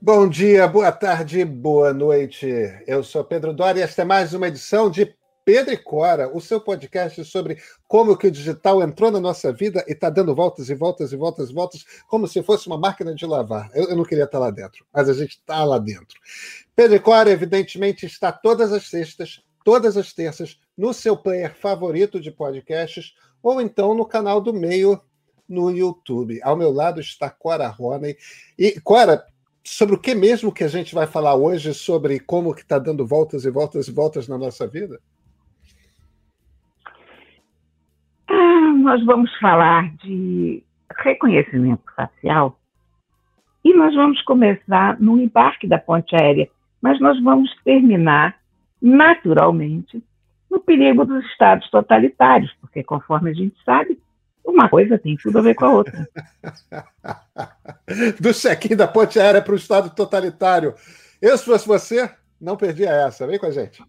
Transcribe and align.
Bom 0.00 0.28
dia, 0.28 0.68
boa 0.68 0.92
tarde, 0.92 1.42
boa 1.42 1.92
noite. 1.92 2.46
Eu 2.86 3.02
sou 3.02 3.24
Pedro 3.24 3.54
Dória 3.54 3.80
e 3.80 3.82
esta 3.82 4.02
é 4.02 4.04
mais 4.04 4.34
uma 4.34 4.46
edição 4.46 4.90
de 4.90 5.16
Pedro 5.42 5.72
e 5.72 5.76
Cora, 5.76 6.28
o 6.28 6.38
seu 6.38 6.60
podcast 6.60 7.24
sobre 7.24 7.56
como 7.88 8.16
que 8.16 8.26
o 8.26 8.30
digital 8.30 8.82
entrou 8.82 9.10
na 9.10 9.18
nossa 9.18 9.52
vida 9.54 9.82
e 9.88 9.92
está 9.92 10.10
dando 10.10 10.34
voltas 10.34 10.68
e 10.68 10.74
voltas 10.74 11.12
e 11.12 11.16
voltas 11.16 11.48
e 11.48 11.54
voltas, 11.54 11.84
como 12.08 12.28
se 12.28 12.42
fosse 12.42 12.66
uma 12.66 12.76
máquina 12.76 13.14
de 13.14 13.24
lavar. 13.24 13.70
Eu, 13.74 13.88
eu 13.88 13.96
não 13.96 14.04
queria 14.04 14.24
estar 14.24 14.38
lá 14.38 14.50
dentro, 14.50 14.84
mas 14.92 15.08
a 15.08 15.14
gente 15.14 15.38
está 15.38 15.64
lá 15.64 15.78
dentro. 15.78 16.20
Pedro 16.76 16.96
e 16.96 17.00
Cora, 17.00 17.30
evidentemente, 17.30 18.04
está 18.04 18.30
todas 18.30 18.74
as 18.74 18.88
sextas, 18.88 19.42
todas 19.64 19.96
as 19.96 20.12
terças, 20.12 20.60
no 20.76 20.92
seu 20.92 21.16
player 21.16 21.56
favorito 21.56 22.20
de 22.20 22.30
podcasts, 22.30 23.14
ou 23.42 23.62
então 23.62 23.94
no 23.94 24.04
canal 24.04 24.42
do 24.42 24.52
meio 24.52 25.00
no 25.48 25.70
YouTube. 25.70 26.38
Ao 26.42 26.54
meu 26.54 26.70
lado 26.70 27.00
está 27.00 27.30
Cora 27.30 27.66
Roney. 27.68 28.16
E, 28.58 28.78
Cora, 28.80 29.24
sobre 29.66 29.96
o 29.96 29.98
que 29.98 30.14
mesmo 30.14 30.52
que 30.52 30.62
a 30.62 30.68
gente 30.68 30.94
vai 30.94 31.06
falar 31.06 31.34
hoje, 31.34 31.74
sobre 31.74 32.20
como 32.20 32.54
que 32.54 32.62
está 32.62 32.78
dando 32.78 33.04
voltas 33.04 33.44
e 33.44 33.50
voltas 33.50 33.88
e 33.88 33.92
voltas 33.92 34.28
na 34.28 34.38
nossa 34.38 34.66
vida? 34.66 35.00
Ah, 38.28 38.72
nós 38.78 39.04
vamos 39.04 39.36
falar 39.38 39.92
de 39.96 40.62
reconhecimento 40.98 41.82
facial 41.96 42.56
e 43.64 43.74
nós 43.74 43.92
vamos 43.94 44.22
começar 44.22 45.00
no 45.00 45.20
embarque 45.20 45.66
da 45.66 45.78
ponte 45.78 46.14
aérea, 46.14 46.48
mas 46.80 47.00
nós 47.00 47.20
vamos 47.20 47.52
terminar 47.64 48.38
naturalmente 48.80 50.00
no 50.48 50.60
perigo 50.60 51.04
dos 51.04 51.24
estados 51.26 51.68
totalitários, 51.70 52.52
porque 52.60 52.84
conforme 52.84 53.30
a 53.30 53.34
gente 53.34 53.56
sabe, 53.64 53.98
uma 54.46 54.68
coisa 54.68 54.98
tem 54.98 55.16
tudo 55.16 55.38
a 55.38 55.42
ver 55.42 55.54
com 55.54 55.64
a 55.64 55.72
outra. 55.72 56.08
Do 58.20 58.32
check-in 58.32 58.76
da 58.76 58.86
ponte 58.86 59.18
aérea 59.18 59.42
para 59.42 59.52
o 59.52 59.56
Estado 59.56 59.90
totalitário. 59.90 60.74
Eu, 61.20 61.36
se 61.36 61.44
fosse 61.44 61.66
você, 61.66 62.10
não 62.40 62.56
perdia 62.56 62.90
essa. 62.90 63.26
Vem 63.26 63.38
com 63.38 63.46
a 63.46 63.50
gente. 63.50 63.82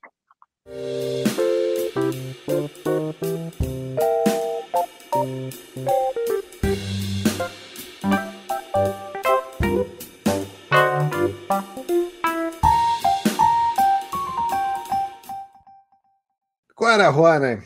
Cora 16.73 17.10
Rona, 17.10 17.64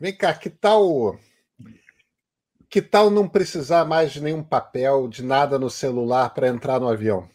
vem 0.00 0.16
cá, 0.16 0.32
que 0.34 0.50
tal 0.50 1.18
que 2.68 2.82
tal 2.82 3.10
não 3.10 3.28
precisar 3.28 3.84
mais 3.84 4.12
de 4.12 4.20
nenhum 4.20 4.42
papel, 4.42 5.08
de 5.08 5.22
nada 5.22 5.58
no 5.58 5.70
celular 5.70 6.30
para 6.30 6.48
entrar 6.48 6.80
no 6.80 6.88
avião? 6.88 7.28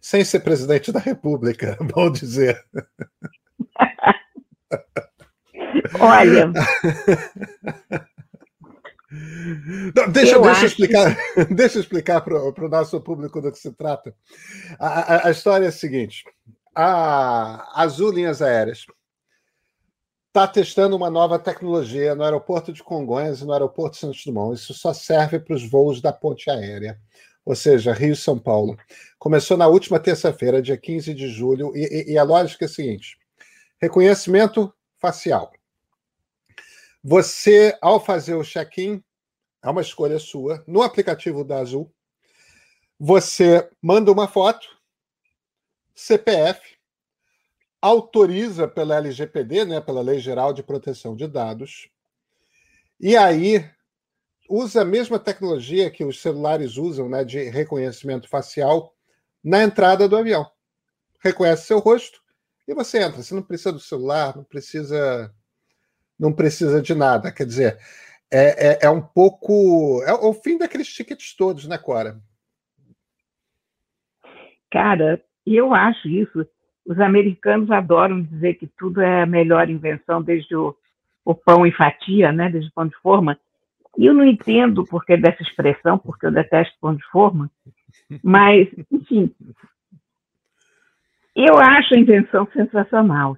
Sem 0.00 0.24
ser 0.24 0.40
presidente 0.40 0.92
da 0.92 1.00
República, 1.00 1.76
bom 1.94 2.10
dizer. 2.10 2.64
Olha. 5.98 6.52
Não, 9.94 10.10
deixa, 10.10 10.36
eu 10.36 10.42
deixa, 10.42 10.66
explicar, 10.66 11.16
deixa 11.50 11.78
eu 11.78 11.82
explicar 11.82 12.20
para 12.20 12.36
o 12.36 12.68
nosso 12.68 13.00
público 13.00 13.40
do 13.40 13.50
que 13.50 13.58
se 13.58 13.72
trata. 13.72 14.14
A, 14.78 14.86
a, 14.86 15.26
a 15.28 15.30
história 15.30 15.66
é 15.66 15.68
a 15.68 15.72
seguinte: 15.72 16.24
a 16.74 17.82
Azul 17.82 18.12
Linhas 18.12 18.40
Aéreas 18.40 18.86
está 20.30 20.46
testando 20.46 20.94
uma 20.94 21.10
nova 21.10 21.40
tecnologia 21.40 22.14
no 22.14 22.22
aeroporto 22.22 22.72
de 22.72 22.84
Congonhas 22.84 23.40
e 23.40 23.44
no 23.44 23.52
aeroporto 23.52 23.96
Santos 23.96 24.24
Dumont. 24.24 24.54
Isso 24.54 24.72
só 24.72 24.94
serve 24.94 25.40
para 25.40 25.56
os 25.56 25.68
voos 25.68 26.00
da 26.00 26.12
ponte 26.12 26.48
aérea, 26.48 27.00
ou 27.44 27.56
seja, 27.56 27.92
Rio-São 27.92 28.38
Paulo. 28.38 28.78
Começou 29.18 29.56
na 29.56 29.66
última 29.66 29.98
terça-feira, 29.98 30.62
dia 30.62 30.76
15 30.76 31.12
de 31.14 31.26
julho, 31.26 31.72
e, 31.76 32.12
e, 32.12 32.16
a 32.16 32.22
lógica 32.22 32.64
é 32.64 32.66
a 32.66 32.68
seguinte: 32.68 33.18
reconhecimento 33.82 34.72
facial. 35.00 35.50
Você, 37.02 37.76
ao 37.82 37.98
fazer 37.98 38.34
o 38.34 38.44
check-in, 38.44 39.02
é 39.64 39.68
uma 39.68 39.80
escolha 39.80 40.20
sua, 40.20 40.62
no 40.64 40.80
aplicativo 40.80 41.42
da 41.42 41.58
Azul, 41.58 41.92
você 42.96 43.68
manda 43.82 44.12
uma 44.12 44.28
foto, 44.28 44.64
CPF, 45.92 46.60
autoriza 47.80 48.68
pela 48.68 48.96
LGPD, 48.96 49.64
né, 49.64 49.80
pela 49.80 50.02
Lei 50.02 50.18
Geral 50.18 50.52
de 50.52 50.62
Proteção 50.62 51.16
de 51.16 51.26
Dados, 51.26 51.88
e 53.00 53.16
aí 53.16 53.64
usa 54.48 54.82
a 54.82 54.84
mesma 54.84 55.18
tecnologia 55.18 55.90
que 55.90 56.04
os 56.04 56.20
celulares 56.20 56.76
usam, 56.76 57.08
né, 57.08 57.24
de 57.24 57.42
reconhecimento 57.44 58.28
facial, 58.28 58.94
na 59.42 59.62
entrada 59.62 60.08
do 60.08 60.16
avião. 60.16 60.50
Reconhece 61.22 61.66
seu 61.66 61.78
rosto 61.78 62.20
e 62.68 62.74
você 62.74 63.02
entra. 63.02 63.22
Você 63.22 63.34
não 63.34 63.42
precisa 63.42 63.72
do 63.72 63.80
celular, 63.80 64.36
não 64.36 64.44
precisa, 64.44 65.32
não 66.18 66.32
precisa 66.32 66.82
de 66.82 66.94
nada. 66.94 67.32
Quer 67.32 67.46
dizer, 67.46 67.78
é, 68.30 68.68
é, 68.68 68.78
é 68.82 68.90
um 68.90 69.00
pouco 69.00 70.02
é 70.04 70.12
o 70.12 70.34
fim 70.34 70.58
daqueles 70.58 70.88
tickets 70.88 71.34
todos, 71.34 71.66
né, 71.66 71.78
Cora? 71.78 72.20
Cara, 74.70 75.24
eu 75.46 75.72
acho 75.74 76.08
isso 76.08 76.46
os 76.90 76.98
americanos 76.98 77.70
adoram 77.70 78.20
dizer 78.20 78.54
que 78.54 78.66
tudo 78.66 79.00
é 79.00 79.22
a 79.22 79.26
melhor 79.26 79.70
invenção, 79.70 80.20
desde 80.20 80.56
o, 80.56 80.74
o 81.24 81.32
pão 81.36 81.64
em 81.64 81.70
fatia, 81.70 82.32
né, 82.32 82.50
desde 82.50 82.68
o 82.68 82.72
pão 82.72 82.84
de 82.84 82.96
forma. 82.96 83.38
E 83.96 84.06
eu 84.06 84.12
não 84.12 84.24
entendo 84.24 84.78
o 84.80 84.84
porquê 84.84 85.16
dessa 85.16 85.40
expressão, 85.40 85.96
porque 85.96 86.26
eu 86.26 86.32
detesto 86.32 86.76
pão 86.80 86.96
de 86.96 87.04
forma. 87.04 87.48
Mas, 88.24 88.68
enfim, 88.90 89.32
eu 91.36 91.60
acho 91.60 91.94
a 91.94 91.98
invenção 91.98 92.48
sensacional. 92.52 93.36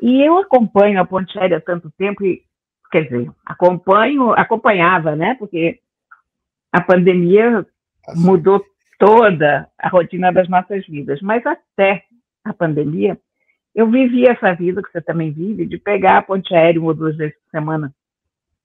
E 0.00 0.26
eu 0.26 0.38
acompanho 0.38 0.98
a 0.98 1.04
Ponte 1.04 1.38
Aérea 1.38 1.58
há 1.58 1.60
tanto 1.60 1.90
tempo, 1.98 2.24
e, 2.24 2.42
quer 2.90 3.02
dizer, 3.02 3.30
acompanho, 3.44 4.32
acompanhava, 4.32 5.14
né? 5.14 5.34
Porque 5.34 5.78
a 6.72 6.80
pandemia 6.80 7.66
assim. 8.08 8.24
mudou 8.24 8.64
toda 8.98 9.68
a 9.78 9.90
rotina 9.90 10.32
das 10.32 10.48
nossas 10.48 10.86
vidas. 10.86 11.20
Mas 11.20 11.44
até 11.44 12.06
a 12.44 12.52
pandemia, 12.52 13.18
eu 13.74 13.90
vivi 13.90 14.28
essa 14.28 14.54
vida 14.54 14.82
que 14.82 14.92
você 14.92 15.00
também 15.00 15.32
vive, 15.32 15.66
de 15.66 15.78
pegar 15.78 16.18
a 16.18 16.22
ponte 16.22 16.54
aérea 16.54 16.80
uma 16.80 16.90
ou 16.90 16.94
duas 16.94 17.16
vezes 17.16 17.34
por 17.36 17.50
semana 17.50 17.92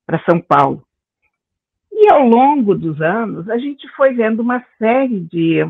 para 0.06 0.24
São 0.24 0.40
Paulo. 0.40 0.84
E 1.92 2.12
ao 2.12 2.28
longo 2.28 2.76
dos 2.76 3.02
anos, 3.02 3.50
a 3.50 3.58
gente 3.58 3.88
foi 3.96 4.14
vendo 4.14 4.42
uma 4.42 4.64
série 4.78 5.22
de, 5.22 5.66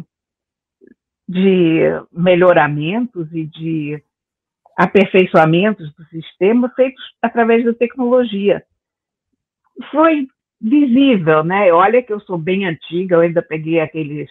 de 1.28 1.82
melhoramentos 2.12 3.28
e 3.34 3.46
de 3.46 4.04
aperfeiçoamentos 4.78 5.94
do 5.96 6.06
sistema 6.06 6.70
feitos 6.70 7.04
através 7.22 7.66
da 7.66 7.74
tecnologia. 7.74 8.64
Foi 9.92 10.28
visível, 10.62 11.44
né? 11.44 11.72
Olha 11.72 12.04
que 12.04 12.12
eu 12.12 12.20
sou 12.22 12.38
bem 12.38 12.66
antiga, 12.66 13.16
eu 13.16 13.22
ainda 13.22 13.42
peguei 13.42 13.80
aqueles 13.80 14.30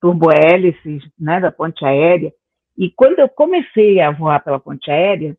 turbohélices 0.00 1.02
né, 1.18 1.40
da 1.40 1.50
ponte 1.50 1.84
aérea, 1.84 2.32
e 2.76 2.90
quando 2.90 3.20
eu 3.20 3.28
comecei 3.28 4.00
a 4.00 4.10
voar 4.10 4.42
pela 4.42 4.58
ponte 4.58 4.90
aérea, 4.90 5.36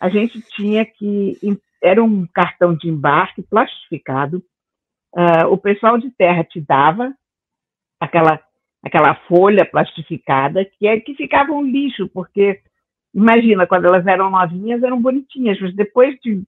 a 0.00 0.08
gente 0.08 0.40
tinha 0.40 0.84
que. 0.84 1.38
Era 1.82 2.02
um 2.02 2.26
cartão 2.26 2.74
de 2.74 2.88
embarque 2.88 3.42
plastificado. 3.42 4.42
Uh, 5.12 5.46
o 5.50 5.56
pessoal 5.56 5.98
de 5.98 6.10
terra 6.10 6.44
te 6.44 6.60
dava 6.60 7.14
aquela, 7.98 8.40
aquela 8.82 9.14
folha 9.26 9.64
plastificada 9.64 10.64
que, 10.64 10.86
é, 10.86 11.00
que 11.00 11.14
ficava 11.14 11.52
um 11.52 11.62
lixo, 11.62 12.08
porque 12.08 12.60
imagina, 13.14 13.66
quando 13.66 13.86
elas 13.86 14.06
eram 14.06 14.30
novinhas, 14.30 14.82
eram 14.82 15.00
bonitinhas, 15.00 15.58
mas 15.60 15.74
depois 15.74 16.16
de 16.20 16.42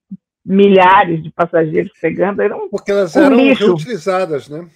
milhares 0.44 1.22
de 1.22 1.30
passageiros 1.30 1.92
pegando, 2.00 2.42
eram. 2.42 2.68
Porque 2.68 2.90
elas 2.90 3.16
um 3.16 3.22
eram 3.22 3.36
lixo. 3.36 3.66
reutilizadas, 3.66 4.48
né? 4.48 4.68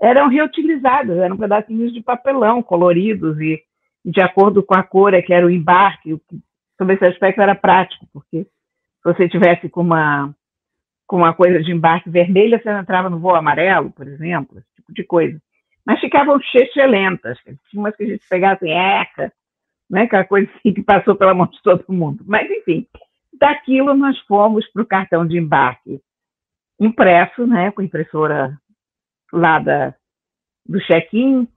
Eram 0.00 0.28
reutilizadas, 0.28 1.18
eram 1.18 1.36
pedacinhos 1.36 1.92
de 1.92 2.00
papelão 2.00 2.62
coloridos 2.62 3.40
e 3.40 3.62
de 4.04 4.20
acordo 4.20 4.62
com 4.62 4.76
a 4.76 4.82
cor 4.82 5.14
é 5.14 5.22
que 5.22 5.32
era 5.32 5.46
o 5.46 5.50
embarque, 5.50 6.20
sobre 6.76 6.94
esse 6.94 7.04
aspecto 7.04 7.40
era 7.40 7.54
prático, 7.54 8.06
porque 8.12 8.44
se 8.44 9.04
você 9.04 9.28
tivesse 9.28 9.68
com 9.68 9.80
uma 9.80 10.34
com 11.06 11.16
uma 11.16 11.32
coisa 11.32 11.62
de 11.62 11.72
embarque 11.72 12.10
vermelha, 12.10 12.60
você 12.60 12.70
entrava 12.70 13.08
no 13.08 13.18
voo 13.18 13.34
amarelo, 13.34 13.90
por 13.90 14.06
exemplo, 14.06 14.58
esse 14.58 14.74
tipo 14.76 14.92
de 14.92 15.02
coisa. 15.02 15.40
Mas 15.84 16.00
ficavam 16.00 16.38
chechelentas, 16.38 17.38
tinha 17.42 17.80
umas 17.80 17.96
que 17.96 18.02
a 18.02 18.06
gente 18.06 18.28
pegava 18.28 18.56
assim, 18.56 18.70
eca, 18.70 19.32
né, 19.88 20.02
aquela 20.02 20.24
coisa 20.24 20.50
assim 20.54 20.74
que 20.74 20.82
passou 20.82 21.16
pela 21.16 21.32
mão 21.32 21.46
de 21.46 21.62
todo 21.62 21.82
mundo. 21.88 22.22
Mas, 22.26 22.50
enfim, 22.50 22.86
daquilo 23.32 23.94
nós 23.94 24.18
fomos 24.26 24.70
para 24.70 24.82
o 24.82 24.86
cartão 24.86 25.26
de 25.26 25.38
embarque 25.38 25.98
impresso, 26.78 27.46
né, 27.46 27.70
com 27.70 27.80
impressora 27.80 28.58
lá 29.32 29.58
da, 29.58 29.94
do 30.66 30.78
check-in, 30.80 31.48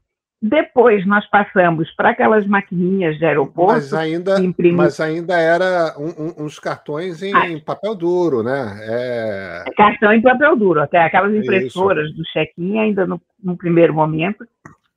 depois 0.42 1.06
nós 1.06 1.24
passamos 1.30 1.92
para 1.92 2.10
aquelas 2.10 2.48
maquininhas 2.48 3.16
de 3.20 3.26
aeroporto. 3.26 3.74
Mas 3.74 3.94
ainda, 3.94 4.38
mas 4.74 5.00
ainda 5.00 5.38
era 5.38 5.94
um, 6.00 6.08
um, 6.08 6.46
uns 6.46 6.58
cartões 6.58 7.22
em, 7.22 7.36
ah. 7.36 7.48
em, 7.48 7.60
papel 7.60 7.94
duro, 7.94 8.42
né? 8.42 8.80
É... 8.82 9.66
Cartão 9.78 10.12
em 10.12 10.22
papel 10.22 10.56
duro, 10.56 10.82
até 10.82 10.98
aquelas 10.98 11.36
impressoras 11.36 12.08
Isso. 12.08 12.18
do 12.18 12.24
check-in, 12.34 12.80
ainda 12.80 13.06
no, 13.06 13.22
no, 13.42 13.56
primeiro 13.56 13.94
momento, 13.94 14.44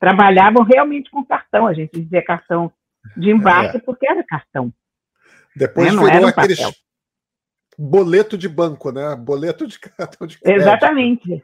trabalhavam 0.01 0.65
realmente 0.65 1.11
com 1.11 1.23
cartão. 1.23 1.67
A 1.67 1.75
gente 1.75 2.01
dizia 2.01 2.25
cartão 2.25 2.73
de 3.15 3.31
embarque 3.31 3.77
é. 3.77 3.81
porque 3.81 4.11
era 4.11 4.25
cartão. 4.25 4.73
Depois 5.55 5.95
né? 5.95 6.05
virou 6.05 6.25
um 6.25 6.29
aqueles 6.29 6.59
papel. 6.59 6.75
boleto 7.79 8.39
de 8.39 8.49
banco, 8.49 8.91
né? 8.91 9.15
Boleto 9.15 9.67
de 9.67 9.79
cartão 9.79 10.27
de 10.27 10.39
crédito. 10.39 10.63
Exatamente. 10.63 11.43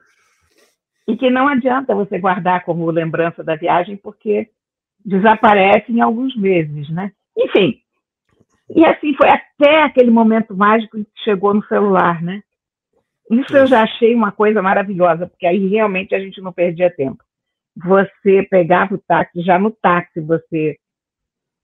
E 1.10 1.16
que 1.16 1.30
não 1.30 1.48
adianta 1.48 1.94
você 1.94 2.18
guardar 2.18 2.64
como 2.64 2.90
lembrança 2.90 3.42
da 3.42 3.56
viagem, 3.56 3.96
porque 3.96 4.48
desaparece 5.04 5.90
em 5.90 6.00
alguns 6.00 6.36
meses, 6.36 6.88
né? 6.90 7.12
Enfim, 7.36 7.80
e 8.74 8.84
assim 8.84 9.14
foi 9.14 9.28
até 9.28 9.82
aquele 9.82 10.10
momento 10.10 10.56
mágico 10.56 10.96
que 10.98 11.24
chegou 11.24 11.52
no 11.52 11.64
celular, 11.64 12.22
né? 12.22 12.42
Isso 13.30 13.56
eu 13.56 13.66
já 13.66 13.82
achei 13.82 14.14
uma 14.14 14.30
coisa 14.30 14.62
maravilhosa, 14.62 15.26
porque 15.26 15.46
aí 15.46 15.68
realmente 15.68 16.14
a 16.14 16.20
gente 16.20 16.40
não 16.40 16.52
perdia 16.52 16.90
tempo. 16.90 17.22
Você 17.76 18.42
pegava 18.50 18.94
o 18.94 18.98
táxi, 18.98 19.42
já 19.42 19.58
no 19.58 19.70
táxi 19.70 20.20
você 20.20 20.78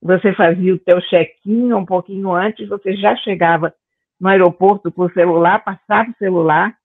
você 0.01 0.31
fazia 0.33 0.75
o 0.75 0.79
teu 0.79 1.01
check-in 1.01 1.73
um 1.73 1.85
pouquinho 1.85 2.31
antes, 2.31 2.67
você 2.67 2.95
já 2.95 3.15
chegava 3.17 3.73
no 4.19 4.29
aeroporto 4.29 4.91
com 4.91 5.03
o 5.03 5.11
celular, 5.11 5.63
passava 5.63 6.09
o 6.09 6.17
celular 6.17 6.75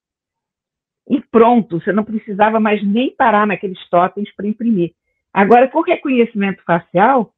e 1.09 1.19
pronto, 1.19 1.79
você 1.79 1.91
não 1.91 2.03
precisava 2.03 2.59
mais 2.59 2.83
nem 2.83 3.13
parar 3.15 3.45
naqueles 3.45 3.79
totens 3.89 4.33
para 4.35 4.47
imprimir. 4.47 4.93
Agora, 5.33 5.67
com 5.67 5.81
reconhecimento 5.81 6.63
facial, 6.63 7.33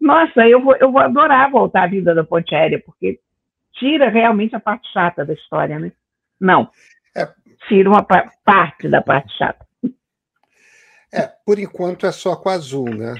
nossa, 0.00 0.46
eu 0.48 0.62
vou, 0.62 0.74
eu 0.76 0.90
vou 0.90 1.00
adorar 1.00 1.50
voltar 1.50 1.84
à 1.84 1.86
vida 1.86 2.14
da 2.14 2.24
ponte 2.24 2.54
aérea, 2.54 2.82
porque 2.84 3.20
tira 3.74 4.08
realmente 4.08 4.54
a 4.56 4.60
parte 4.60 4.90
chata 4.92 5.24
da 5.24 5.32
história, 5.32 5.78
né? 5.78 5.92
Não. 6.40 6.70
É. 7.16 7.28
Tira 7.68 7.88
uma 7.88 8.02
parte 8.02 8.88
da 8.88 9.02
parte 9.02 9.32
chata. 9.36 9.66
É, 11.12 11.30
por 11.44 11.58
enquanto 11.58 12.06
é 12.06 12.12
só 12.12 12.34
com 12.34 12.48
a 12.48 12.54
Azul, 12.54 12.88
né? 12.88 13.14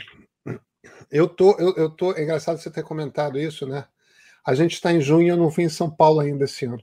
Eu 1.11 1.29
tô, 1.29 1.55
eu, 1.59 1.75
eu 1.77 1.91
tô. 1.91 2.15
É 2.15 2.23
engraçado 2.23 2.57
você 2.57 2.71
ter 2.71 2.83
comentado 2.83 3.39
isso, 3.39 3.67
né? 3.67 3.85
A 4.47 4.55
gente 4.55 4.73
está 4.73 4.91
em 4.93 5.01
junho, 5.01 5.29
eu 5.29 5.37
não 5.37 5.51
fui 5.51 5.65
em 5.65 5.69
São 5.69 5.91
Paulo 5.91 6.21
ainda 6.21 6.45
esse 6.45 6.65
ano. 6.65 6.83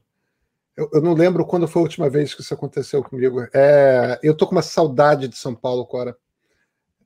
Eu, 0.79 0.89
eu, 0.93 1.01
não 1.01 1.13
lembro 1.13 1.45
quando 1.45 1.67
foi 1.67 1.81
a 1.81 1.83
última 1.83 2.09
vez 2.09 2.33
que 2.33 2.39
isso 2.39 2.53
aconteceu 2.53 3.03
comigo. 3.03 3.45
É, 3.53 4.17
eu 4.23 4.33
tô 4.35 4.47
com 4.47 4.53
uma 4.53 4.61
saudade 4.61 5.27
de 5.27 5.35
São 5.35 5.53
Paulo, 5.53 5.85
Cora. 5.85 6.15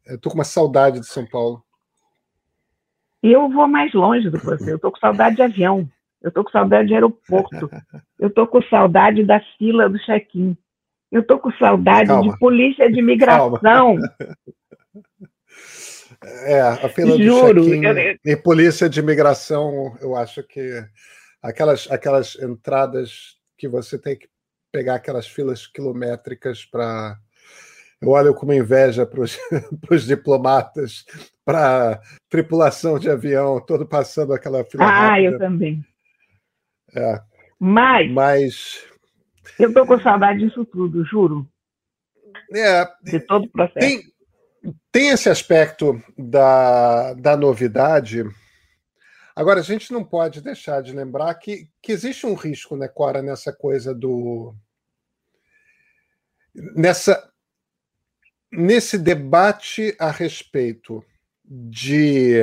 Eu 0.05 0.19
tô 0.19 0.29
com 0.29 0.35
uma 0.35 0.43
saudade 0.43 0.99
de 0.99 1.07
São 1.07 1.25
Paulo. 1.25 1.63
Eu 3.23 3.49
vou 3.49 3.67
mais 3.67 3.91
longe 3.91 4.29
do 4.29 4.37
que 4.37 4.45
você. 4.45 4.73
Eu 4.73 4.77
tô 4.77 4.91
com 4.91 4.99
saudade 4.99 5.37
de 5.37 5.41
avião. 5.41 5.89
Eu 6.21 6.31
tô 6.31 6.43
com 6.43 6.51
saudade 6.51 6.89
de 6.89 6.93
aeroporto. 6.93 7.67
Eu 8.19 8.29
tô 8.29 8.45
com 8.45 8.61
saudade 8.61 9.23
da 9.23 9.41
fila 9.57 9.89
do 9.89 9.97
check-in. 9.97 10.55
Eu 11.11 11.25
tô 11.25 11.39
com 11.39 11.51
saudade 11.53 12.09
Calma. 12.09 12.31
de 12.31 12.37
polícia 12.37 12.91
de 12.91 12.99
imigração. 12.99 13.59
Calma. 13.59 14.15
É, 16.45 16.61
a 16.61 16.89
fila 16.89 17.17
Juro, 17.17 17.63
do 17.63 17.69
check-in 17.69 17.85
eu... 17.85 18.17
e 18.23 18.35
polícia 18.35 18.87
de 18.87 18.99
imigração, 18.99 19.97
eu 19.99 20.15
acho 20.15 20.43
que 20.43 20.85
aquelas, 21.41 21.89
aquelas 21.89 22.35
entradas 22.39 23.41
que 23.63 23.67
você 23.69 23.97
tem 23.97 24.17
que 24.17 24.27
pegar 24.73 24.95
aquelas 24.95 25.25
filas 25.25 25.65
quilométricas 25.65 26.65
para. 26.65 27.17
Eu 28.01 28.09
olho 28.09 28.33
com 28.33 28.45
uma 28.45 28.55
inveja 28.55 29.05
para 29.07 29.21
os 29.95 30.05
diplomatas, 30.05 31.05
para 31.45 32.01
tripulação 32.29 32.99
de 32.99 33.09
avião, 33.09 33.61
todo 33.61 33.87
passando 33.87 34.33
aquela 34.33 34.65
fila. 34.65 34.83
Ah, 34.83 35.11
rápida. 35.11 35.29
eu 35.29 35.37
também. 35.39 35.85
É. 36.93 37.21
Mas, 37.57 38.11
Mas. 38.11 38.87
Eu 39.57 39.69
estou 39.69 39.87
com 39.87 39.97
saudade 40.01 40.39
disso 40.39 40.65
tudo, 40.65 41.05
juro. 41.05 41.47
É, 42.53 42.85
de 43.01 43.21
todo 43.21 43.45
o 43.45 43.49
processo. 43.49 43.79
Tem, 43.79 44.01
tem 44.91 45.09
esse 45.11 45.29
aspecto 45.29 46.03
da, 46.17 47.13
da 47.13 47.37
novidade. 47.37 48.25
Agora, 49.35 49.59
a 49.59 49.63
gente 49.63 49.91
não 49.91 50.03
pode 50.03 50.41
deixar 50.41 50.81
de 50.81 50.93
lembrar 50.93 51.33
que, 51.35 51.69
que 51.81 51.91
existe 51.91 52.25
um 52.25 52.35
risco, 52.35 52.75
né, 52.75 52.87
Cora, 52.87 53.21
nessa 53.21 53.51
coisa 53.51 53.93
do. 53.93 54.55
Nessa, 56.53 57.31
nesse 58.51 58.97
debate 58.97 59.95
a 59.99 60.11
respeito 60.11 61.03
de 61.43 62.41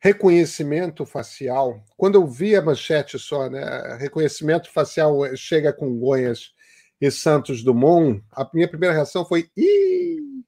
reconhecimento 0.00 1.04
facial. 1.04 1.82
Quando 1.96 2.16
eu 2.16 2.26
vi 2.26 2.56
a 2.56 2.62
manchete 2.62 3.18
só, 3.18 3.48
né, 3.48 3.96
reconhecimento 3.98 4.70
facial 4.70 5.14
chega 5.36 5.72
com 5.72 5.98
Gonhas 5.98 6.52
e 7.00 7.10
Santos 7.10 7.62
Dumont, 7.62 8.22
a 8.32 8.48
minha 8.52 8.68
primeira 8.68 8.94
reação 8.94 9.24
foi 9.24 9.50
Ih! 9.56 10.44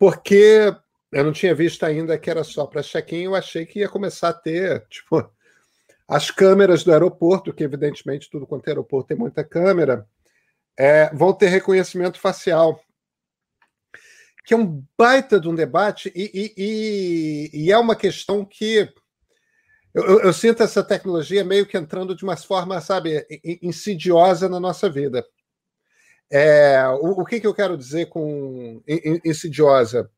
porque 0.00 0.74
eu 1.12 1.24
não 1.24 1.32
tinha 1.32 1.54
visto 1.54 1.84
ainda 1.84 2.18
que 2.18 2.30
era 2.30 2.44
só 2.44 2.66
para 2.66 2.82
check-in, 2.82 3.24
eu 3.24 3.34
achei 3.34 3.66
que 3.66 3.80
ia 3.80 3.88
começar 3.88 4.28
a 4.28 4.34
ter, 4.34 4.86
tipo, 4.88 5.28
as 6.06 6.30
câmeras 6.30 6.84
do 6.84 6.92
aeroporto, 6.92 7.52
que 7.52 7.64
evidentemente 7.64 8.30
tudo 8.30 8.46
quanto 8.46 8.66
é 8.68 8.70
aeroporto 8.70 9.08
tem 9.08 9.16
muita 9.16 9.44
câmera, 9.44 10.06
é, 10.78 11.10
vão 11.14 11.32
ter 11.32 11.48
reconhecimento 11.48 12.18
facial. 12.18 12.80
Que 14.44 14.54
é 14.54 14.56
um 14.56 14.84
baita 14.96 15.38
de 15.38 15.48
um 15.48 15.54
debate, 15.54 16.12
e, 16.14 16.30
e, 16.34 16.54
e, 16.56 17.64
e 17.64 17.72
é 17.72 17.78
uma 17.78 17.94
questão 17.94 18.44
que 18.44 18.92
eu, 19.92 20.04
eu, 20.04 20.20
eu, 20.20 20.32
sinto 20.32 20.62
essa 20.62 20.84
tecnologia 20.84 21.44
meio 21.44 21.66
que 21.66 21.76
entrando 21.76 22.14
de 22.14 22.22
uma 22.22 22.36
forma, 22.36 22.80
sabe, 22.80 23.26
insidiosa 23.60 24.48
na 24.48 24.60
nossa 24.60 24.88
vida. 24.88 25.24
É, 26.30 26.86
o, 27.00 27.22
o 27.22 27.24
que, 27.24 27.40
que, 27.40 27.46
eu 27.46 27.54
quero 27.54 27.76
dizer 27.76 28.06
com 28.06 28.80
insidiosa? 29.24 30.08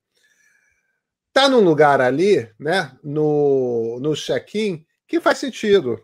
Está 1.34 1.49
num 1.49 1.61
lugar 1.61 1.99
ali, 1.99 2.46
né, 2.61 2.93
no, 3.02 3.99
no 4.00 4.14
check-in, 4.14 4.84
que 5.08 5.19
faz 5.19 5.38
sentido. 5.38 5.99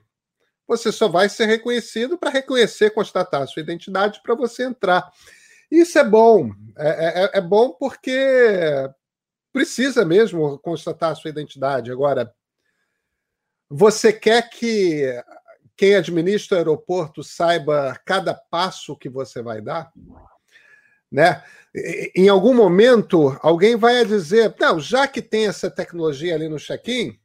Você 0.66 0.90
só 0.90 1.06
vai 1.06 1.28
ser 1.28 1.44
reconhecido 1.44 2.16
para 2.16 2.30
reconhecer, 2.30 2.94
constatar 2.94 3.42
a 3.42 3.46
sua 3.46 3.60
identidade 3.60 4.22
para 4.22 4.34
você 4.34 4.64
entrar. 4.64 5.06
Isso 5.70 5.98
é 5.98 6.04
bom. 6.04 6.50
É, 6.78 7.25
é, 7.25 7.38
é, 7.38 7.40
bom 7.42 7.72
porque 7.72 8.19
precisa 9.52 10.02
mesmo 10.02 10.58
constatar 10.60 11.12
a 11.12 11.14
sua 11.14 11.28
identidade. 11.28 11.92
Agora, 11.92 12.34
você 13.69 14.14
quer 14.14 14.48
que 14.48 15.12
quem 15.76 15.94
administra 15.94 16.56
o 16.56 16.58
aeroporto 16.58 17.22
saiba 17.22 18.00
cada 18.06 18.32
passo 18.32 18.96
que 18.96 19.10
você 19.10 19.42
vai 19.42 19.60
dar, 19.60 19.92
né? 21.12 21.44
Em 22.14 22.28
algum 22.28 22.54
momento, 22.54 23.38
alguém 23.42 23.76
vai 23.76 24.04
dizer: 24.04 24.54
não, 24.58 24.80
já 24.80 25.06
que 25.06 25.22
tem 25.22 25.46
essa 25.46 25.70
tecnologia 25.70 26.34
ali 26.34 26.48
no 26.48 26.58
check-in, 26.58 27.19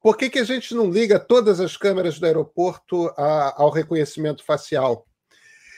por 0.00 0.16
que, 0.16 0.28
que 0.28 0.38
a 0.38 0.44
gente 0.44 0.74
não 0.74 0.90
liga 0.90 1.18
todas 1.18 1.60
as 1.60 1.76
câmeras 1.76 2.18
do 2.18 2.26
aeroporto 2.26 3.08
a, 3.16 3.62
ao 3.62 3.70
reconhecimento 3.70 4.44
facial? 4.44 5.06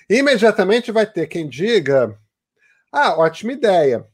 Imediatamente 0.09 0.93
vai 0.93 1.07
ter 1.07 1.27
quem 1.27 1.49
diga: 1.49 2.19
ah, 2.93 3.19
ótima 3.19 3.53
ideia. 3.53 4.07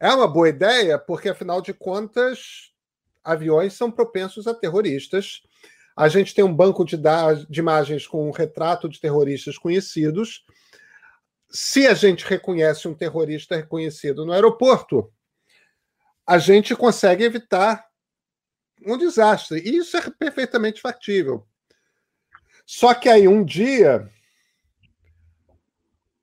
É 0.00 0.12
uma 0.12 0.28
boa 0.28 0.48
ideia, 0.48 0.98
porque 0.98 1.28
afinal 1.28 1.60
de 1.60 1.74
contas, 1.74 2.72
aviões 3.24 3.74
são 3.74 3.90
propensos 3.90 4.46
a 4.46 4.54
terroristas 4.54 5.42
a 5.98 6.06
gente 6.06 6.32
tem 6.32 6.44
um 6.44 6.54
banco 6.54 6.84
de, 6.84 6.96
de 7.50 7.58
imagens 7.58 8.06
com 8.06 8.28
um 8.28 8.30
retrato 8.30 8.88
de 8.88 9.00
terroristas 9.00 9.58
conhecidos. 9.58 10.44
Se 11.50 11.86
a 11.86 11.94
gente 11.94 12.24
reconhece 12.24 12.86
um 12.86 12.94
terrorista 12.94 13.56
reconhecido 13.56 14.24
no 14.24 14.32
aeroporto, 14.32 15.12
a 16.26 16.38
gente 16.38 16.76
consegue 16.76 17.24
evitar 17.24 17.86
um 18.86 18.98
desastre. 18.98 19.60
E 19.60 19.78
isso 19.78 19.96
é 19.96 20.10
perfeitamente 20.10 20.80
factível. 20.80 21.46
Só 22.66 22.92
que 22.92 23.08
aí 23.08 23.26
um 23.26 23.42
dia 23.42 24.10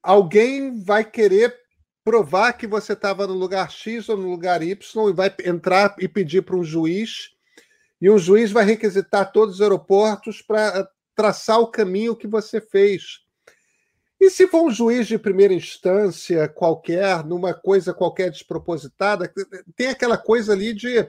alguém 0.02 0.84
vai 0.84 1.04
querer 1.04 1.60
provar 2.04 2.54
que 2.54 2.68
você 2.68 2.94
estava 2.94 3.26
no 3.26 3.34
lugar 3.34 3.72
X 3.72 4.08
ou 4.08 4.16
no 4.16 4.30
lugar 4.30 4.62
Y 4.62 5.10
e 5.10 5.14
vai 5.14 5.36
entrar 5.44 5.96
e 6.00 6.08
pedir 6.08 6.44
para 6.44 6.56
um 6.56 6.64
juiz 6.64 7.32
e 8.00 8.10
um 8.12 8.20
juiz 8.20 8.52
vai 8.52 8.64
requisitar 8.64 9.32
todos 9.32 9.56
os 9.56 9.62
aeroportos 9.62 10.40
para 10.40 10.88
traçar 11.16 11.60
o 11.60 11.72
caminho 11.72 12.16
que 12.16 12.28
você 12.28 12.62
fez. 12.62 13.25
E 14.26 14.30
se 14.32 14.48
for 14.48 14.64
um 14.64 14.72
juiz 14.72 15.06
de 15.06 15.20
primeira 15.20 15.54
instância 15.54 16.50
qualquer, 16.50 17.24
numa 17.24 17.54
coisa 17.54 17.94
qualquer 17.94 18.32
despropositada, 18.32 19.32
tem 19.76 19.90
aquela 19.90 20.18
coisa 20.18 20.52
ali 20.52 20.74
de. 20.74 21.08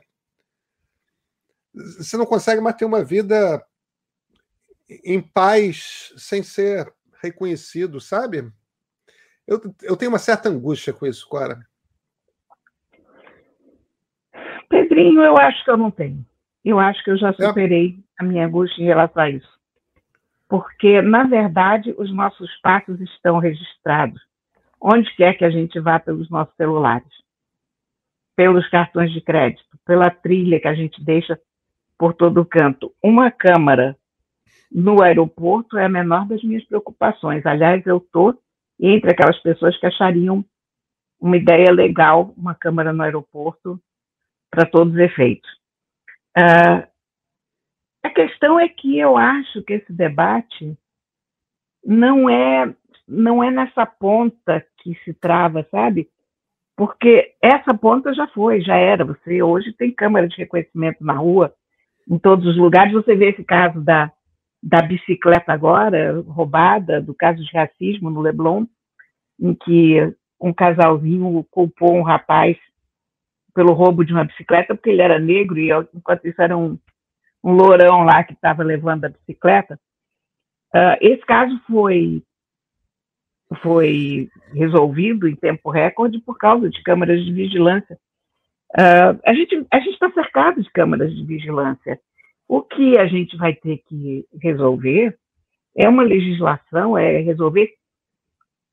Você 1.72 2.18
não 2.18 2.26
consegue 2.26 2.60
mais 2.60 2.76
ter 2.76 2.84
uma 2.84 3.02
vida 3.02 3.64
em 5.02 5.22
paz 5.22 6.12
sem 6.18 6.42
ser 6.42 6.92
reconhecido, 7.22 8.02
sabe? 8.02 8.52
Eu, 9.46 9.62
eu 9.82 9.96
tenho 9.96 10.10
uma 10.10 10.18
certa 10.18 10.50
angústia 10.50 10.92
com 10.92 11.06
isso, 11.06 11.26
Cora. 11.26 11.66
Pedrinho, 14.68 15.22
eu 15.22 15.38
acho 15.38 15.64
que 15.64 15.70
eu 15.70 15.78
não 15.78 15.90
tenho. 15.90 16.22
Eu 16.62 16.78
acho 16.78 17.02
que 17.02 17.10
eu 17.12 17.16
já 17.16 17.30
é. 17.30 17.32
superei 17.32 17.98
a 18.18 18.24
minha 18.24 18.46
angústia 18.46 18.82
em 18.82 18.86
relação 18.86 19.22
a 19.22 19.30
isso. 19.30 19.55
Porque, 20.48 21.02
na 21.02 21.24
verdade, 21.24 21.94
os 21.98 22.12
nossos 22.12 22.50
passos 22.60 23.00
estão 23.00 23.38
registrados. 23.38 24.20
onde 24.78 25.10
quer 25.16 25.34
que 25.34 25.44
a 25.44 25.50
gente 25.50 25.80
vá 25.80 25.98
pelos 25.98 26.28
nossos 26.28 26.54
celulares, 26.54 27.08
pelos 28.36 28.68
cartões 28.68 29.10
de 29.10 29.22
crédito, 29.22 29.64
pela 29.86 30.10
trilha 30.10 30.60
que 30.60 30.68
a 30.68 30.74
gente 30.74 31.02
deixa 31.02 31.40
por 31.98 32.12
todo 32.12 32.44
canto. 32.44 32.92
Uma 33.02 33.30
câmara 33.30 33.96
no 34.70 35.02
aeroporto 35.02 35.78
é 35.78 35.86
a 35.86 35.88
menor 35.88 36.26
das 36.26 36.42
minhas 36.42 36.64
preocupações. 36.64 37.44
Aliás, 37.46 37.84
eu 37.86 37.96
estou 37.96 38.38
entre 38.78 39.10
aquelas 39.10 39.38
pessoas 39.40 39.76
que 39.78 39.86
achariam 39.86 40.44
uma 41.18 41.36
ideia 41.36 41.72
legal 41.72 42.34
uma 42.36 42.54
câmara 42.54 42.92
no 42.92 43.02
aeroporto 43.02 43.80
para 44.50 44.66
todos 44.66 44.92
os 44.92 45.00
efeitos. 45.00 45.50
Uh, 46.36 46.86
questão 48.16 48.58
é 48.58 48.66
que 48.66 48.98
eu 48.98 49.18
acho 49.18 49.62
que 49.62 49.74
esse 49.74 49.92
debate 49.92 50.74
não 51.84 52.30
é 52.30 52.74
não 53.06 53.44
é 53.44 53.50
nessa 53.50 53.86
ponta 53.86 54.64
que 54.78 54.94
se 55.04 55.14
trava, 55.14 55.64
sabe? 55.70 56.08
Porque 56.76 57.34
essa 57.40 57.72
ponta 57.72 58.12
já 58.12 58.26
foi, 58.28 58.60
já 58.60 58.74
era. 58.74 59.04
Você 59.04 59.40
hoje 59.42 59.72
tem 59.72 59.92
câmera 59.92 60.26
de 60.26 60.36
reconhecimento 60.36 61.04
na 61.04 61.12
rua, 61.12 61.54
em 62.10 62.18
todos 62.18 62.44
os 62.46 62.56
lugares. 62.56 62.92
Você 62.92 63.14
vê 63.14 63.30
esse 63.30 63.44
caso 63.44 63.80
da, 63.80 64.10
da 64.60 64.82
bicicleta 64.82 65.52
agora, 65.52 66.20
roubada, 66.26 67.00
do 67.00 67.14
caso 67.14 67.44
de 67.44 67.56
racismo 67.56 68.10
no 68.10 68.20
Leblon, 68.20 68.64
em 69.38 69.54
que 69.54 70.12
um 70.40 70.52
casalzinho 70.52 71.46
culpou 71.48 71.94
um 71.94 72.02
rapaz 72.02 72.56
pelo 73.54 73.72
roubo 73.72 74.04
de 74.04 74.12
uma 74.12 74.24
bicicleta 74.24 74.74
porque 74.74 74.90
ele 74.90 75.02
era 75.02 75.18
negro 75.18 75.58
e 75.58 75.70
enquanto 75.94 76.26
isso 76.26 76.42
era 76.42 76.56
um, 76.56 76.76
um 77.46 77.52
lourão 77.52 78.02
lá 78.02 78.24
que 78.24 78.32
estava 78.32 78.64
levando 78.64 79.04
a 79.04 79.08
bicicleta. 79.08 79.78
Uh, 80.74 80.98
esse 81.00 81.24
caso 81.24 81.56
foi 81.68 82.20
foi 83.62 84.28
resolvido 84.52 85.28
em 85.28 85.36
tempo 85.36 85.70
recorde 85.70 86.18
por 86.18 86.36
causa 86.36 86.68
de 86.68 86.82
câmeras 86.82 87.24
de 87.24 87.32
vigilância. 87.32 87.96
Uh, 88.72 89.20
a 89.24 89.32
gente 89.32 89.64
a 89.70 89.78
gente 89.78 89.92
está 89.92 90.10
cercado 90.10 90.60
de 90.60 90.68
câmeras 90.72 91.14
de 91.14 91.24
vigilância. 91.24 92.00
O 92.48 92.62
que 92.62 92.98
a 92.98 93.06
gente 93.06 93.36
vai 93.36 93.54
ter 93.54 93.80
que 93.86 94.26
resolver 94.42 95.16
é 95.76 95.88
uma 95.88 96.02
legislação, 96.02 96.98
é 96.98 97.18
resolver 97.18 97.72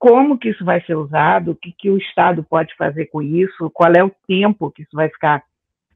como 0.00 0.36
que 0.36 0.48
isso 0.48 0.64
vai 0.64 0.80
ser 0.84 0.96
usado, 0.96 1.52
o 1.52 1.54
que, 1.54 1.72
que 1.72 1.90
o 1.90 1.96
Estado 1.96 2.42
pode 2.42 2.74
fazer 2.76 3.06
com 3.06 3.22
isso, 3.22 3.70
qual 3.70 3.92
é 3.92 4.02
o 4.02 4.14
tempo 4.26 4.70
que 4.72 4.82
isso 4.82 4.96
vai 4.96 5.08
ficar 5.08 5.44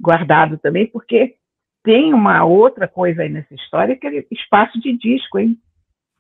guardado 0.00 0.56
também, 0.58 0.86
porque 0.86 1.34
tem 1.82 2.12
uma 2.12 2.44
outra 2.44 2.86
coisa 2.86 3.22
aí 3.22 3.28
nessa 3.28 3.54
história 3.54 3.96
que 3.96 4.06
é 4.06 4.24
espaço 4.30 4.80
de 4.80 4.96
disco, 4.96 5.38
hein? 5.38 5.58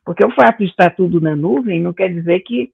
Porque 0.04 0.24
o 0.24 0.34
fato 0.34 0.58
de 0.58 0.64
estar 0.64 0.90
tudo 0.90 1.20
na 1.20 1.36
nuvem 1.36 1.80
não 1.80 1.92
quer 1.92 2.08
dizer 2.08 2.40
que 2.40 2.72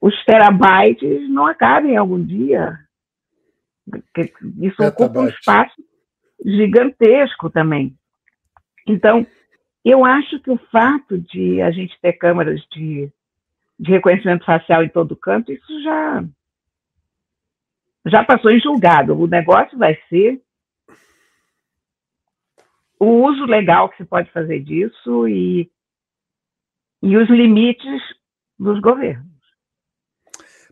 os 0.00 0.14
terabytes 0.24 1.28
não 1.28 1.46
acabem 1.46 1.96
algum 1.96 2.22
dia. 2.22 2.78
Isso 4.60 4.82
ocupa 4.82 5.20
um 5.20 5.28
espaço 5.28 5.74
gigantesco 6.44 7.50
também. 7.50 7.94
Então, 8.86 9.26
eu 9.84 10.04
acho 10.04 10.40
que 10.40 10.50
o 10.50 10.58
fato 10.70 11.18
de 11.18 11.60
a 11.62 11.70
gente 11.70 11.98
ter 12.00 12.14
câmeras 12.14 12.60
de, 12.72 13.10
de 13.78 13.90
reconhecimento 13.90 14.44
facial 14.44 14.82
em 14.82 14.88
todo 14.88 15.16
canto, 15.16 15.52
isso 15.52 15.82
já 15.82 16.24
já 18.06 18.24
passou 18.24 18.50
em 18.50 18.60
julgado. 18.60 19.18
O 19.18 19.26
negócio 19.26 19.76
vai 19.76 19.98
ser 20.08 20.40
o 23.00 23.24
uso 23.24 23.46
legal 23.46 23.88
que 23.88 23.96
se 23.96 24.04
pode 24.04 24.30
fazer 24.30 24.60
disso 24.60 25.26
e 25.26 25.70
e 27.02 27.16
os 27.16 27.28
limites 27.30 28.02
dos 28.58 28.78
governos. 28.80 29.24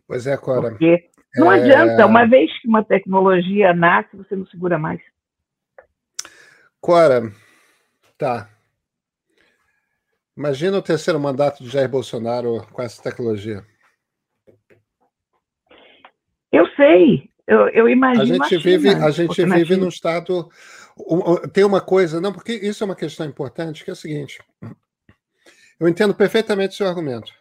Pois 0.06 0.26
é, 0.26 0.36
Cora. 0.36 0.70
Porque 0.70 1.08
não 1.36 1.50
é... 1.50 1.58
adianta, 1.58 2.04
uma 2.04 2.26
vez 2.26 2.50
que 2.60 2.68
uma 2.68 2.84
tecnologia 2.84 3.72
nasce, 3.72 4.14
você 4.14 4.36
não 4.36 4.46
segura 4.46 4.78
mais. 4.78 5.00
Cora, 6.80 7.32
tá. 8.18 8.50
Imagina 10.36 10.78
o 10.78 10.82
terceiro 10.82 11.18
mandato 11.18 11.64
de 11.64 11.70
Jair 11.70 11.88
Bolsonaro 11.88 12.66
com 12.72 12.82
essa 12.82 13.02
tecnologia. 13.02 13.64
Eu 16.52 16.66
sei, 16.76 17.28
eu, 17.46 17.68
eu 17.68 17.88
imagino. 17.88 18.44
A 18.44 18.48
gente 18.48 18.62
vive, 18.62 18.90
a 18.90 19.10
gente 19.10 19.44
vive 19.44 19.76
num 19.76 19.88
estado. 19.88 20.48
Tem 21.52 21.64
uma 21.64 21.80
coisa, 21.80 22.20
não, 22.20 22.32
porque 22.32 22.52
isso 22.52 22.82
é 22.82 22.86
uma 22.86 22.96
questão 22.96 23.26
importante, 23.26 23.84
que 23.84 23.90
é 23.90 23.92
o 23.92 23.96
seguinte: 23.96 24.38
eu 25.78 25.88
entendo 25.88 26.14
perfeitamente 26.14 26.74
seu 26.74 26.88
argumento. 26.88 27.32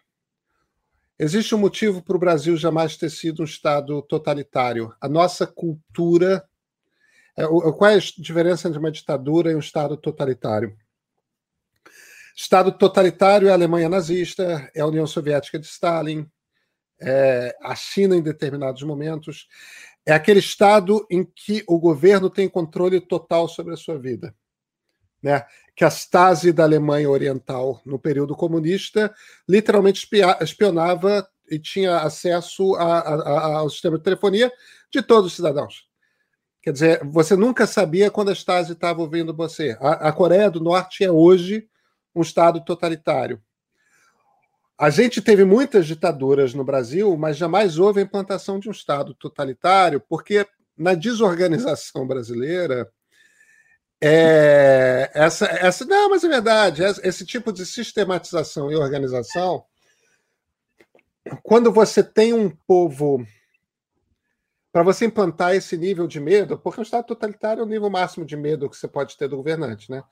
Existe 1.19 1.55
um 1.55 1.57
motivo 1.57 2.01
para 2.01 2.15
o 2.15 2.19
Brasil 2.19 2.55
jamais 2.55 2.95
ter 2.95 3.09
sido 3.09 3.41
um 3.41 3.45
Estado 3.45 4.01
totalitário. 4.03 4.93
A 5.01 5.09
nossa 5.09 5.47
cultura. 5.47 6.47
É, 7.35 7.45
qual 7.45 7.91
é 7.91 7.95
a 7.95 7.99
diferença 8.17 8.67
entre 8.67 8.79
uma 8.79 8.91
ditadura 8.91 9.51
e 9.51 9.55
um 9.55 9.59
Estado 9.59 9.97
totalitário? 9.97 10.77
Estado 12.35 12.71
totalitário 12.71 13.47
é 13.47 13.51
a 13.51 13.55
Alemanha 13.55 13.89
nazista, 13.89 14.69
é 14.75 14.81
a 14.81 14.85
União 14.85 15.07
Soviética 15.07 15.57
de 15.57 15.65
Stalin, 15.65 16.29
é 17.01 17.55
a 17.63 17.73
China 17.73 18.15
em 18.15 18.21
determinados 18.21 18.83
momentos. 18.83 19.47
É 20.07 20.13
aquele 20.13 20.39
Estado 20.39 21.05
em 21.11 21.23
que 21.23 21.63
o 21.67 21.77
governo 21.77 22.29
tem 22.29 22.47
controle 22.47 23.01
total 23.01 23.47
sobre 23.47 23.73
a 23.73 23.77
sua 23.77 23.99
vida. 23.99 24.33
Né? 25.21 25.43
que 25.77 25.85
a 25.85 25.91
Stasi 25.91 26.51
da 26.51 26.63
Alemanha 26.63 27.07
Oriental, 27.07 27.79
no 27.85 27.99
período 27.99 28.35
comunista, 28.35 29.13
literalmente 29.47 30.09
espionava 30.41 31.29
e 31.49 31.59
tinha 31.59 31.97
acesso 31.97 32.73
a, 32.75 32.97
a, 32.97 33.57
ao 33.59 33.69
sistema 33.69 33.95
de 33.99 34.03
telefonia 34.03 34.51
de 34.91 35.03
todos 35.03 35.27
os 35.27 35.35
cidadãos. 35.35 35.87
Quer 36.63 36.73
dizer, 36.73 37.05
você 37.05 37.35
nunca 37.35 37.67
sabia 37.67 38.09
quando 38.09 38.29
a 38.29 38.33
Stasi 38.33 38.73
estava 38.73 39.01
ouvindo 39.01 39.35
você. 39.35 39.77
A, 39.79 40.09
a 40.09 40.11
Coreia 40.11 40.49
do 40.49 40.59
Norte 40.59 41.03
é 41.03 41.11
hoje 41.11 41.69
um 42.15 42.23
Estado 42.23 42.59
totalitário. 42.65 43.39
A 44.77 44.91
gente 44.91 45.21
teve 45.21 45.43
muitas 45.43 45.87
ditaduras 45.87 46.53
no 46.53 46.63
Brasil, 46.63 47.17
mas 47.17 47.35
jamais 47.35 47.79
houve 47.79 47.99
a 47.99 48.03
implantação 48.03 48.59
de 48.59 48.69
um 48.69 48.71
Estado 48.71 49.15
totalitário, 49.15 49.99
porque 49.99 50.45
na 50.77 50.93
desorganização 50.93 52.05
brasileira, 52.05 52.87
é, 53.99 55.09
essa, 55.15 55.45
essa, 55.47 55.83
não, 55.83 56.11
mas 56.11 56.23
é 56.23 56.29
verdade. 56.29 56.83
Esse 56.83 57.25
tipo 57.25 57.51
de 57.51 57.65
sistematização 57.65 58.71
e 58.71 58.75
organização, 58.75 59.65
quando 61.41 61.71
você 61.71 62.03
tem 62.03 62.33
um 62.33 62.49
povo. 62.49 63.25
Para 64.71 64.83
você 64.83 65.05
implantar 65.05 65.55
esse 65.55 65.75
nível 65.75 66.05
de 66.05 66.19
medo, 66.19 66.59
porque 66.59 66.79
um 66.79 66.83
Estado 66.83 67.07
totalitário 67.07 67.61
é 67.61 67.63
o 67.63 67.67
nível 67.67 67.89
máximo 67.89 68.23
de 68.23 68.37
medo 68.37 68.69
que 68.69 68.77
você 68.77 68.87
pode 68.87 69.17
ter 69.17 69.27
do 69.27 69.37
governante, 69.37 69.89
né? 69.89 70.03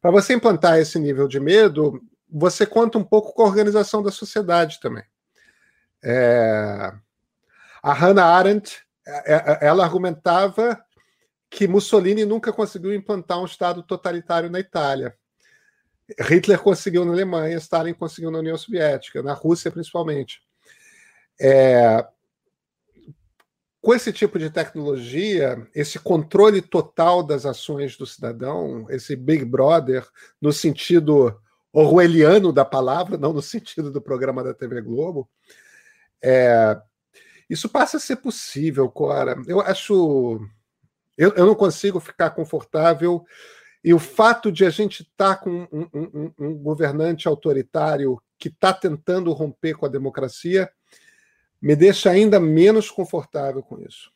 Para 0.00 0.10
você 0.10 0.32
implantar 0.32 0.78
esse 0.78 0.98
nível 0.98 1.28
de 1.28 1.38
medo, 1.38 2.00
você 2.28 2.66
conta 2.66 2.98
um 2.98 3.04
pouco 3.04 3.32
com 3.32 3.42
a 3.42 3.46
organização 3.46 4.02
da 4.02 4.10
sociedade 4.10 4.80
também. 4.80 5.04
É, 6.02 6.92
a 7.82 7.92
Hannah 7.92 8.26
Arendt, 8.26 8.84
é, 9.06 9.34
é, 9.34 9.58
ela 9.66 9.84
argumentava 9.84 10.80
que 11.48 11.68
Mussolini 11.68 12.24
nunca 12.24 12.52
conseguiu 12.52 12.94
implantar 12.94 13.40
um 13.40 13.44
Estado 13.44 13.82
totalitário 13.82 14.50
na 14.50 14.58
Itália. 14.58 15.16
Hitler 16.20 16.58
conseguiu 16.60 17.04
na 17.04 17.12
Alemanha, 17.12 17.56
Stalin 17.56 17.94
conseguiu 17.94 18.30
na 18.30 18.38
União 18.38 18.56
Soviética, 18.56 19.22
na 19.22 19.32
Rússia 19.32 19.70
principalmente. 19.70 20.40
É... 21.40 22.06
Com 23.80 23.94
esse 23.94 24.12
tipo 24.12 24.38
de 24.38 24.50
tecnologia, 24.50 25.64
esse 25.72 25.98
controle 25.98 26.60
total 26.60 27.22
das 27.22 27.46
ações 27.46 27.96
do 27.96 28.04
cidadão, 28.04 28.86
esse 28.90 29.14
Big 29.14 29.44
Brother, 29.44 30.04
no 30.40 30.52
sentido 30.52 31.40
orwelliano 31.72 32.52
da 32.52 32.64
palavra, 32.64 33.18
não 33.18 33.32
no 33.32 33.42
sentido 33.42 33.90
do 33.90 34.00
programa 34.00 34.42
da 34.42 34.54
TV 34.54 34.80
Globo, 34.80 35.28
é... 36.22 36.80
isso 37.48 37.68
passa 37.68 37.96
a 37.96 38.00
ser 38.00 38.16
possível, 38.16 38.88
Cora. 38.88 39.36
Eu 39.46 39.60
acho 39.60 40.40
eu, 41.16 41.32
eu 41.34 41.46
não 41.46 41.54
consigo 41.54 41.98
ficar 41.98 42.30
confortável. 42.30 43.24
E 43.82 43.94
o 43.94 43.98
fato 43.98 44.52
de 44.52 44.64
a 44.64 44.70
gente 44.70 45.02
estar 45.02 45.36
tá 45.36 45.42
com 45.42 45.66
um, 45.72 45.88
um, 45.94 46.32
um, 46.38 46.54
governante 46.58 47.26
autoritário 47.28 48.20
que 48.38 48.48
está 48.48 48.72
tentando 48.72 49.32
romper 49.32 49.74
com 49.74 49.86
a 49.86 49.88
democracia 49.88 50.68
me 51.62 51.74
deixa 51.74 52.10
ainda 52.10 52.38
menos 52.38 52.90
confortável 52.90 53.62
com 53.62 53.80
isso. 53.80 54.12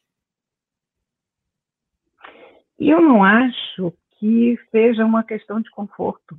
Eu 2.78 3.00
não 3.00 3.24
acho 3.24 3.92
que 4.18 4.58
seja 4.70 5.04
uma 5.04 5.22
questão 5.22 5.60
de 5.60 5.70
conforto. 5.70 6.38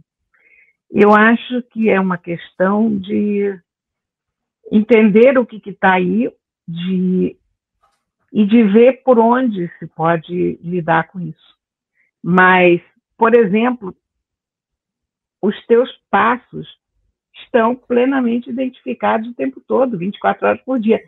Eu 0.92 1.14
acho 1.14 1.62
que 1.72 1.90
é 1.90 2.00
uma 2.00 2.18
questão 2.18 2.98
de 2.98 3.58
entender 4.72 5.38
o 5.38 5.46
que 5.46 5.62
está 5.70 5.94
aí, 5.94 6.30
de 6.68 7.38
e 8.32 8.46
de 8.46 8.64
ver 8.64 9.04
por 9.04 9.20
onde 9.20 9.70
se 9.78 9.88
pode 9.88 10.58
lidar 10.62 11.10
com 11.10 11.20
isso. 11.20 11.58
Mas, 12.24 12.82
por 13.18 13.36
exemplo, 13.36 13.94
os 15.42 15.56
teus 15.66 15.90
passos 16.10 16.80
estão 17.34 17.76
plenamente 17.76 18.50
identificados 18.50 19.30
o 19.30 19.34
tempo 19.34 19.60
todo, 19.60 19.98
24 19.98 20.48
horas 20.48 20.62
por 20.62 20.80
dia. 20.80 21.04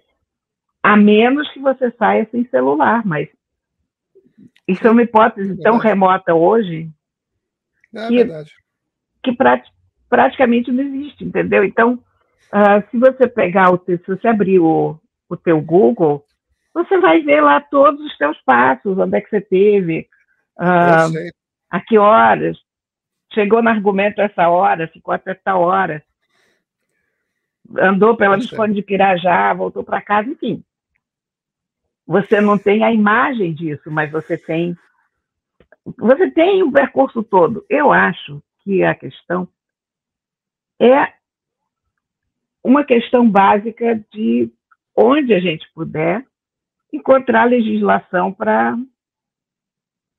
A 0.81 0.97
menos 0.97 1.49
que 1.51 1.59
você 1.59 1.91
saia 1.91 2.27
sem 2.29 2.45
celular, 2.49 3.05
mas 3.05 3.29
isso 4.67 4.85
é 4.85 4.91
uma 4.91 5.03
hipótese 5.03 5.59
é 5.59 5.63
tão 5.63 5.77
remota 5.77 6.33
hoje 6.33 6.89
é 7.93 8.07
que, 8.07 8.15
verdade. 8.15 8.53
Que 9.23 9.31
prat, 9.31 9.65
praticamente 10.09 10.71
não 10.71 10.83
existe, 10.83 11.23
entendeu? 11.23 11.63
Então, 11.63 11.93
uh, 12.53 12.89
se 12.91 12.97
você 12.97 13.27
pegar 13.27 13.73
o 13.73 13.83
se 13.85 13.97
você 14.05 14.27
abrir 14.27 14.59
o, 14.59 14.99
o 15.29 15.37
teu 15.37 15.61
Google, 15.61 16.23
você 16.73 16.97
vai 16.99 17.21
ver 17.21 17.41
lá 17.41 17.61
todos 17.61 18.03
os 18.05 18.17
teus 18.17 18.39
passos, 18.41 18.97
onde 18.97 19.17
é 19.17 19.21
que 19.21 19.29
você 19.29 19.41
teve, 19.41 20.07
uh, 20.59 21.31
a 21.69 21.79
que 21.79 21.97
horas, 21.97 22.57
chegou 23.33 23.63
no 23.63 23.69
argumento 23.69 24.21
essa 24.21 24.49
hora, 24.49 24.87
ficou 24.87 25.13
até 25.13 25.31
essa 25.31 25.55
hora, 25.55 26.03
andou 27.79 28.15
pela 28.15 28.37
Visconde 28.37 28.75
de 28.75 28.81
Pirajá, 28.81 29.53
voltou 29.53 29.83
para 29.83 30.01
casa, 30.01 30.29
enfim. 30.29 30.63
Você 32.05 32.41
não 32.41 32.57
tem 32.57 32.83
a 32.83 32.91
imagem 32.91 33.53
disso, 33.53 33.89
mas 33.89 34.11
você 34.11 34.37
tem 34.37 34.77
você 35.97 36.31
tem 36.31 36.63
o 36.63 36.71
percurso 36.71 37.21
todo. 37.23 37.65
Eu 37.69 37.91
acho 37.91 38.41
que 38.63 38.83
a 38.83 38.95
questão 38.95 39.47
é 40.79 41.13
uma 42.63 42.83
questão 42.83 43.29
básica 43.29 43.95
de 44.11 44.51
onde 44.95 45.33
a 45.33 45.39
gente 45.39 45.69
puder 45.73 46.25
encontrar 46.91 47.45
legislação 47.45 48.31
para 48.31 48.77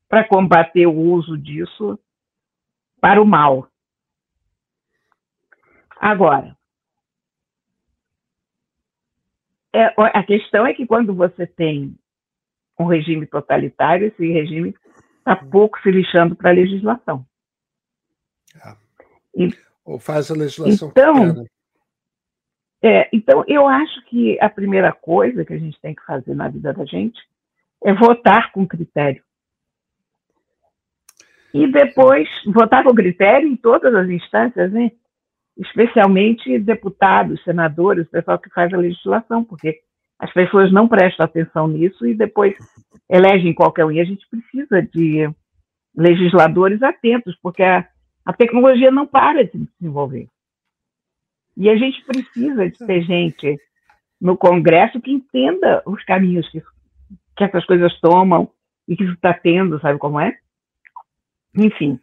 para 0.09 0.29
combater 0.29 0.87
o 0.87 0.93
uso 0.93 1.37
disso 1.37 1.99
para 3.01 3.21
o 3.21 3.27
mal. 3.27 3.69
Agora, 5.99 6.57
é, 9.73 9.93
a 9.97 10.23
questão 10.23 10.67
é 10.67 10.73
que 10.73 10.87
quando 10.87 11.15
você 11.15 11.47
tem 11.47 11.99
um 12.79 12.85
regime 12.85 13.27
totalitário, 13.27 14.07
esse 14.07 14.31
regime 14.31 14.75
está 15.19 15.35
pouco 15.35 15.81
se 15.81 15.91
lixando 15.91 16.37
para 16.37 16.51
a 16.51 16.55
legislação. 16.55 17.27
É. 18.55 18.77
E, 19.37 19.55
Ou 19.85 19.99
faz 19.99 20.31
a 20.31 20.35
legislação 20.35 20.89
então, 20.89 21.47
é, 22.83 23.09
então, 23.13 23.43
eu 23.49 23.67
acho 23.67 24.05
que 24.05 24.39
a 24.41 24.49
primeira 24.51 24.93
coisa 24.93 25.43
que 25.43 25.55
a 25.55 25.59
gente 25.59 25.81
tem 25.81 25.95
que 25.95 26.05
fazer 26.05 26.35
na 26.35 26.49
vida 26.49 26.71
da 26.73 26.85
gente 26.85 27.19
é 27.83 27.95
votar 27.95 28.53
com 28.53 28.67
critério. 28.67 29.23
E 31.55 31.67
depois, 31.67 32.29
votar 32.47 32.85
com 32.85 32.95
critério 32.95 33.49
em 33.49 33.57
todas 33.57 33.95
as 33.95 34.09
instâncias, 34.11 34.71
né? 34.71 34.91
especialmente 35.57 36.59
deputados, 36.59 37.43
senadores, 37.45 38.07
o 38.07 38.11
pessoal 38.11 38.39
que 38.39 38.51
faz 38.51 38.73
a 38.75 38.77
legislação, 38.77 39.45
porque 39.45 39.81
as 40.19 40.33
pessoas 40.33 40.73
não 40.73 40.89
prestam 40.89 41.25
atenção 41.25 41.69
nisso 41.69 42.07
e 42.07 42.15
depois 42.15 42.55
elegem 43.09 43.55
qualquer 43.55 43.85
um. 43.85 43.93
E 43.93 44.01
a 44.01 44.05
gente 44.05 44.27
precisa 44.29 44.83
de 44.83 45.31
legisladores 45.97 46.83
atentos, 46.83 47.37
porque 47.41 47.63
a, 47.63 47.87
a 48.25 48.33
tecnologia 48.33 48.91
não 48.91 49.07
para 49.07 49.45
de 49.45 49.53
se 49.53 49.69
desenvolver. 49.79 50.29
E 51.57 51.69
a 51.69 51.77
gente 51.77 52.05
precisa 52.05 52.69
de 52.69 52.79
ter 52.79 53.03
gente 53.03 53.59
no 54.21 54.37
Congresso 54.37 55.01
que 55.01 55.13
entenda 55.13 55.83
os 55.87 56.03
caminhos 56.05 56.49
que, 56.51 56.63
que 57.37 57.45
essas 57.45 57.65
coisas 57.65 57.99
tomam 58.01 58.51
e 58.89 58.97
que 58.97 59.05
isso 59.05 59.13
está 59.13 59.33
tendo, 59.35 59.81
sabe 59.81 59.99
como 59.99 60.19
é? 60.19 60.37
Enfim. 61.57 62.01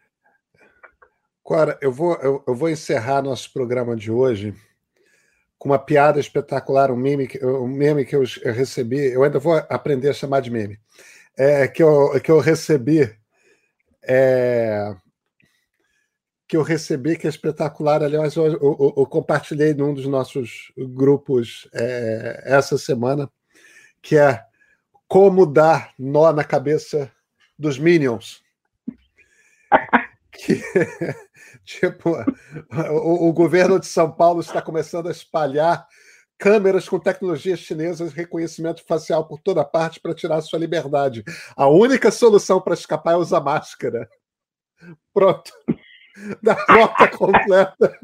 Cora, 1.44 1.78
eu 1.82 1.92
vou, 1.92 2.16
eu, 2.22 2.44
eu, 2.48 2.56
vou 2.56 2.70
encerrar 2.70 3.22
nosso 3.22 3.52
programa 3.52 3.96
de 3.96 4.12
hoje 4.12 4.54
com 5.58 5.70
uma 5.70 5.80
piada 5.80 6.20
espetacular, 6.20 6.92
um 6.92 6.96
meme, 6.96 7.28
um 7.44 7.68
meme 7.68 8.06
que 8.06 8.16
eu 8.16 8.24
recebi. 8.54 9.12
Eu 9.12 9.24
ainda 9.24 9.40
vou 9.40 9.56
aprender 9.70 10.10
a 10.10 10.14
chamar 10.14 10.42
de 10.42 10.52
meme. 10.52 10.80
É, 11.38 11.68
que, 11.68 11.82
eu, 11.84 12.20
que 12.22 12.32
eu 12.32 12.40
recebi 12.40 13.12
é, 14.04 14.96
que 16.52 16.58
eu 16.58 16.64
recebi, 16.64 17.16
que 17.16 17.26
é 17.26 17.30
espetacular. 17.30 18.04
Aliás, 18.04 18.36
eu, 18.36 18.46
eu, 18.46 18.94
eu 18.98 19.06
compartilhei 19.06 19.74
num 19.74 19.94
dos 19.94 20.06
nossos 20.06 20.70
grupos 20.78 21.66
é, 21.74 22.44
essa 22.44 22.78
semana, 22.78 23.32
que 24.02 24.18
é 24.18 24.44
como 25.08 25.46
dar 25.46 25.94
nó 25.98 26.34
na 26.34 26.44
cabeça 26.44 27.10
dos 27.58 27.80
Minions. 27.80 28.44
Que, 30.34 30.60
tipo, 31.64 32.16
o, 32.90 33.28
o 33.28 33.34
governo 33.34 33.80
de 33.80 33.86
São 33.86 34.12
Paulo 34.12 34.40
está 34.40 34.60
começando 34.62 35.08
a 35.08 35.12
espalhar 35.12 35.86
câmeras 36.38 36.90
com 36.90 36.98
tecnologia 36.98 37.56
chinesa 37.56 38.08
de 38.08 38.16
reconhecimento 38.16 38.84
facial 38.88 39.28
por 39.28 39.40
toda 39.40 39.64
parte 39.64 40.00
para 40.00 40.16
tirar 40.16 40.42
sua 40.42 40.58
liberdade. 40.58 41.24
A 41.56 41.68
única 41.68 42.10
solução 42.10 42.60
para 42.60 42.74
escapar 42.74 43.14
é 43.14 43.18
usar 43.18 43.42
máscara. 43.42 44.10
Pronto 45.14 45.52
da 46.44 46.54
rota 46.54 47.08
completa. 47.10 48.00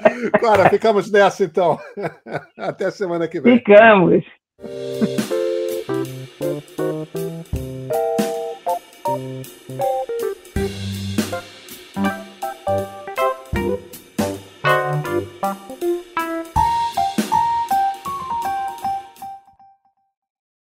Cara, 0.40 0.70
ficamos 0.70 1.10
nessa 1.10 1.44
então. 1.44 1.78
Até 2.56 2.90
semana 2.90 3.28
que 3.28 3.40
vem. 3.40 3.58
Ficamos. 3.58 4.24